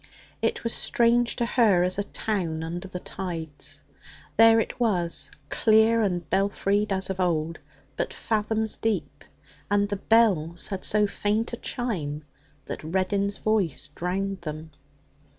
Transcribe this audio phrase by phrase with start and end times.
[0.41, 3.83] It was strange to her as a town under the tides.
[4.35, 7.59] There it was, clear and belfried as of old,
[7.95, 9.23] but fathoms deep,
[9.69, 12.23] and the bells had so faint a chime
[12.65, 14.71] that Reddin's voice drowned them.